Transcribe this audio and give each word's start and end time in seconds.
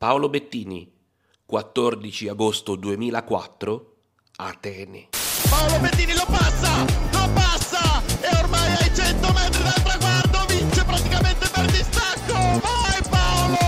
Paolo 0.00 0.30
Bettini, 0.30 0.90
14 1.44 2.28
agosto 2.28 2.74
2004, 2.74 3.96
Atene. 4.36 5.08
Paolo 5.50 5.78
Bettini 5.78 6.14
lo 6.14 6.24
passa, 6.24 6.80
lo 7.12 7.32
passa 7.34 8.02
e 8.22 8.34
ormai 8.38 8.72
ai 8.76 8.94
100 8.94 9.32
metri 9.34 9.62
dal 9.62 9.82
traguardo 9.82 10.38
vince 10.48 10.84
praticamente 10.86 11.46
per 11.50 11.66
distacco. 11.66 12.32
Vai 12.32 13.02
Paolo! 13.10 13.58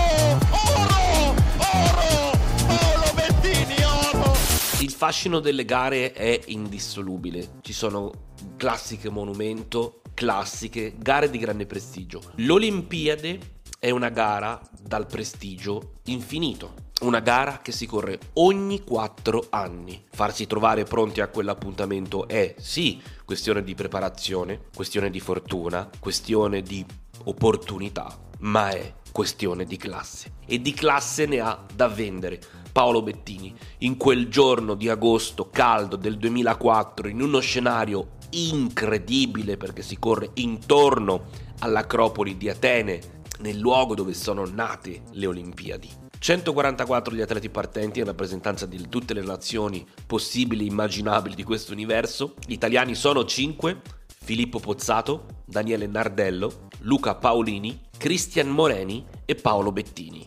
Oro! 0.73 1.35
Oro! 1.59 2.37
Paolo 2.65 3.13
Bettini, 3.13 3.83
oro! 3.83 4.33
Il 4.79 4.89
fascino 4.89 5.39
delle 5.39 5.65
gare 5.65 6.13
è 6.13 6.41
indissolubile. 6.47 7.59
Ci 7.61 7.73
sono 7.73 8.11
classiche 8.57 9.11
monumento, 9.11 10.01
classiche, 10.15 10.95
gare 10.97 11.29
di 11.29 11.37
grande 11.37 11.67
prestigio. 11.67 12.21
L'Olimpiade 12.37 13.61
è 13.83 13.89
una 13.89 14.07
gara 14.07 14.61
dal 14.79 15.07
prestigio 15.07 15.95
infinito. 16.05 16.91
Una 17.01 17.19
gara 17.19 17.59
che 17.61 17.73
si 17.73 17.85
corre 17.85 18.17
ogni 18.35 18.81
quattro 18.81 19.47
anni. 19.49 20.05
Farsi 20.09 20.47
trovare 20.47 20.85
pronti 20.85 21.19
a 21.19 21.27
quell'appuntamento 21.27 22.29
è 22.29 22.55
sì 22.57 23.01
questione 23.25 23.61
di 23.61 23.75
preparazione, 23.75 24.67
questione 24.73 25.09
di 25.09 25.19
fortuna, 25.19 25.89
questione 25.99 26.61
di 26.61 26.85
opportunità, 27.25 28.17
ma 28.39 28.69
è 28.69 28.93
questione 29.11 29.65
di 29.65 29.75
classe. 29.75 30.35
E 30.45 30.61
di 30.61 30.71
classe 30.71 31.25
ne 31.25 31.41
ha 31.41 31.61
da 31.75 31.89
vendere. 31.89 32.39
Paolo 32.71 33.01
Bettini, 33.01 33.53
in 33.79 33.97
quel 33.97 34.29
giorno 34.29 34.75
di 34.75 34.87
agosto 34.87 35.49
caldo 35.49 35.97
del 35.97 36.17
2004, 36.17 37.09
in 37.09 37.21
uno 37.21 37.41
scenario 37.41 38.11
incredibile 38.29 39.57
perché 39.57 39.81
si 39.81 39.99
corre 39.99 40.29
intorno 40.35 41.25
all'Acropoli 41.59 42.37
di 42.37 42.49
Atene, 42.49 43.21
nel 43.43 43.57
luogo 43.57 43.93
dove 43.93 44.13
sono 44.13 44.45
nate 44.45 45.03
le 45.11 45.27
Olimpiadi. 45.27 45.89
144 46.17 47.13
gli 47.13 47.19
atleti 47.19 47.49
partenti 47.49 47.99
in 47.99 48.05
rappresentanza 48.05 48.65
di 48.65 48.87
tutte 48.87 49.13
le 49.13 49.21
nazioni 49.21 49.85
possibili 50.07 50.63
e 50.63 50.69
immaginabili 50.69 51.35
di 51.35 51.43
questo 51.43 51.73
universo. 51.73 52.35
Gli 52.47 52.53
italiani 52.53 52.95
sono 52.95 53.25
5, 53.25 53.81
Filippo 54.23 54.59
Pozzato, 54.59 55.41
Daniele 55.45 55.87
Nardello, 55.87 56.69
Luca 56.79 57.15
Paolini, 57.15 57.81
Cristian 57.97 58.47
Moreni 58.47 59.05
e 59.25 59.35
Paolo 59.35 59.73
Bettini. 59.73 60.25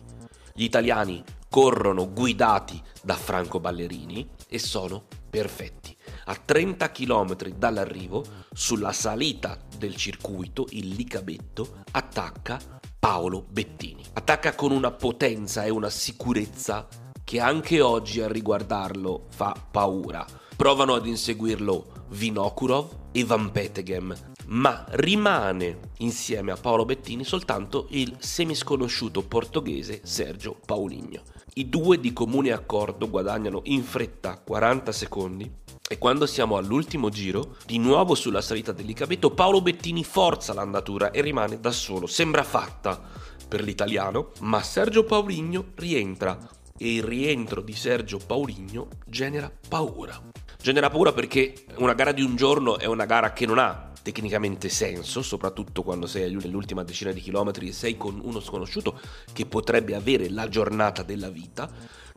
Gli 0.53 0.63
italiani 0.63 1.23
corrono 1.49 2.11
guidati 2.13 2.79
da 3.01 3.15
Franco 3.15 3.59
Ballerini 3.59 4.29
e 4.47 4.59
sono 4.59 5.05
perfetti. 5.27 5.95
A 6.25 6.35
30 6.35 6.91
km 6.91 7.35
dall'arrivo, 7.55 8.23
sulla 8.53 8.91
salita 8.91 9.57
del 9.75 9.95
circuito, 9.95 10.67
il 10.71 10.89
Licabetto 10.89 11.83
attacca 11.91 12.59
Paolo 12.99 13.45
Bettini. 13.49 14.03
Attacca 14.13 14.55
con 14.55 14.71
una 14.71 14.91
potenza 14.91 15.63
e 15.63 15.69
una 15.69 15.89
sicurezza 15.89 16.87
che 17.23 17.39
anche 17.39 17.81
oggi 17.81 18.21
a 18.21 18.27
riguardarlo 18.27 19.25
fa 19.29 19.55
paura. 19.69 20.25
Provano 20.55 20.95
ad 20.95 21.05
inseguirlo 21.05 22.05
Vinokurov 22.09 23.09
e 23.11 23.23
Van 23.23 23.51
Petegem, 23.51 24.15
ma 24.47 24.85
rimane 24.89 25.91
insieme 25.97 26.51
a 26.51 26.55
Paolo 26.55 26.85
Bettini 26.85 27.23
soltanto 27.23 27.87
il 27.89 28.15
semisconosciuto 28.19 29.23
portoghese 29.23 30.01
Sergio 30.03 30.57
Paulinho. 30.65 31.21
I 31.55 31.69
due 31.69 31.99
di 31.99 32.13
comune 32.13 32.51
accordo 32.51 33.09
guadagnano 33.09 33.61
in 33.65 33.83
fretta 33.83 34.39
40 34.39 34.91
secondi 34.91 35.51
e 35.89 35.97
quando 35.97 36.25
siamo 36.25 36.57
all'ultimo 36.57 37.09
giro, 37.09 37.55
di 37.65 37.79
nuovo 37.79 38.13
sulla 38.13 38.41
salita 38.41 38.73
dell'Icabeto, 38.73 39.31
Paolo 39.31 39.61
Bettini 39.61 40.03
forza 40.03 40.53
l'andatura 40.53 41.11
e 41.11 41.21
rimane 41.21 41.61
da 41.61 41.71
solo. 41.71 42.07
Sembra 42.07 42.43
fatta 42.43 43.01
per 43.47 43.63
l'italiano, 43.63 44.31
ma 44.41 44.61
Sergio 44.61 45.05
Pauligno 45.05 45.67
rientra 45.75 46.37
e 46.77 46.95
il 46.95 47.03
rientro 47.03 47.61
di 47.61 47.73
Sergio 47.73 48.17
Pauligno 48.17 48.89
genera 49.05 49.49
paura. 49.69 50.21
Genera 50.61 50.89
paura 50.89 51.13
perché 51.13 51.53
una 51.77 51.93
gara 51.93 52.11
di 52.11 52.21
un 52.21 52.35
giorno 52.35 52.77
è 52.77 52.85
una 52.85 53.05
gara 53.05 53.31
che 53.31 53.45
non 53.45 53.57
ha 53.57 53.86
tecnicamente 54.07 54.69
senso, 54.69 55.21
soprattutto 55.21 55.83
quando 55.83 56.07
sei 56.07 56.33
nell'ultima 56.33 56.83
decina 56.83 57.11
di 57.11 57.19
chilometri 57.19 57.67
e 57.67 57.73
sei 57.73 57.97
con 57.97 58.21
uno 58.23 58.39
sconosciuto 58.39 58.97
che 59.33 59.45
potrebbe 59.45 59.95
avere 59.95 60.29
la 60.29 60.47
giornata 60.47 61.03
della 61.03 61.29
vita 61.29 61.69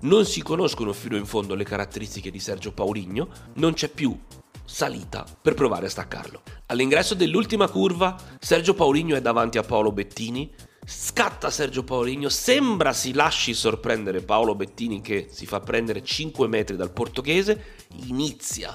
non 0.03 0.25
si 0.25 0.41
conoscono 0.41 0.93
fino 0.93 1.17
in 1.17 1.27
fondo 1.27 1.57
le 1.57 1.65
caratteristiche 1.65 2.31
di 2.31 2.39
Sergio 2.39 2.71
Pauligno, 2.71 3.29
non 3.55 3.73
c'è 3.73 3.89
più 3.89 4.17
salita 4.65 5.27
per 5.43 5.55
provare 5.55 5.87
a 5.87 5.91
staccarlo. 5.91 6.43
All'ingresso 6.67 7.15
dell'ultima 7.15 7.69
curva, 7.69 8.17
Sergio 8.39 8.75
Pauligno 8.75 9.17
è 9.17 9.21
davanti 9.21 9.59
a 9.59 9.65
Paolo 9.65 9.91
Bettini. 9.91 10.49
Scatta 10.87 11.51
Sergio 11.51 11.83
Pauligno, 11.83 12.29
sembra 12.29 12.93
si 12.93 13.13
lasci 13.13 13.53
sorprendere 13.53 14.23
Paolo 14.23 14.55
Bettini 14.55 15.01
che 15.01 15.27
si 15.29 15.45
fa 15.45 15.59
prendere 15.59 16.05
5 16.05 16.47
metri 16.47 16.77
dal 16.77 16.93
portoghese, 16.93 17.77
inizia 18.07 18.73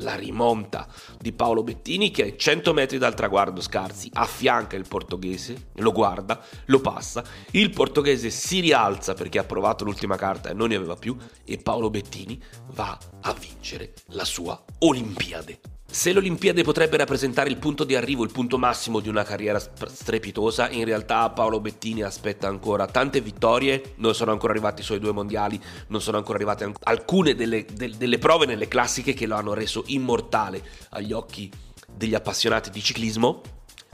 la 0.00 0.14
rimonta 0.14 0.86
di 1.18 1.32
Paolo 1.32 1.62
Bettini 1.62 2.10
che 2.10 2.22
a 2.22 2.36
100 2.36 2.72
metri 2.72 2.98
dal 2.98 3.14
traguardo 3.14 3.60
scarsi 3.60 4.10
affianca 4.12 4.76
il 4.76 4.86
portoghese, 4.88 5.70
lo 5.74 5.92
guarda, 5.92 6.40
lo 6.66 6.80
passa, 6.80 7.24
il 7.52 7.70
portoghese 7.70 8.30
si 8.30 8.60
rialza 8.60 9.14
perché 9.14 9.38
ha 9.38 9.44
provato 9.44 9.84
l'ultima 9.84 10.16
carta 10.16 10.50
e 10.50 10.54
non 10.54 10.68
ne 10.68 10.76
aveva 10.76 10.96
più 10.96 11.16
e 11.44 11.58
Paolo 11.58 11.90
Bettini 11.90 12.40
va 12.72 12.98
a 13.22 13.32
vincere 13.32 13.94
la 14.08 14.24
sua 14.24 14.62
Olimpiade. 14.80 15.67
Se 15.90 16.12
l'Olimpiade 16.12 16.62
potrebbe 16.64 16.98
rappresentare 16.98 17.48
il 17.48 17.56
punto 17.56 17.82
di 17.82 17.96
arrivo, 17.96 18.22
il 18.22 18.30
punto 18.30 18.58
massimo 18.58 19.00
di 19.00 19.08
una 19.08 19.24
carriera 19.24 19.58
strepitosa, 19.58 20.68
in 20.68 20.84
realtà 20.84 21.30
Paolo 21.30 21.60
Bettini 21.60 22.02
aspetta 22.02 22.46
ancora 22.46 22.86
tante 22.86 23.22
vittorie, 23.22 23.94
non 23.96 24.14
sono 24.14 24.30
ancora 24.30 24.52
arrivati 24.52 24.82
i 24.82 24.84
suoi 24.84 24.98
due 24.98 25.12
mondiali, 25.12 25.58
non 25.86 26.02
sono 26.02 26.18
ancora 26.18 26.36
arrivate 26.36 26.70
alcune 26.82 27.34
delle, 27.34 27.64
delle, 27.72 27.96
delle 27.96 28.18
prove 28.18 28.44
nelle 28.44 28.68
classiche 28.68 29.14
che 29.14 29.26
lo 29.26 29.36
hanno 29.36 29.54
reso 29.54 29.84
immortale 29.86 30.62
agli 30.90 31.12
occhi 31.12 31.50
degli 31.90 32.14
appassionati 32.14 32.68
di 32.68 32.82
ciclismo, 32.82 33.40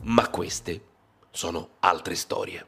ma 0.03 0.29
queste 0.31 0.81
sono 1.31 1.77
altre 1.79 2.17
storie. 2.17 2.67